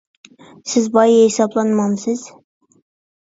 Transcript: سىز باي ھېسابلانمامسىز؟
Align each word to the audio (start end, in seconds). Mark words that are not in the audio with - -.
سىز 0.71 0.87
باي 0.95 1.11
ھېسابلانمامسىز؟ 1.17 2.23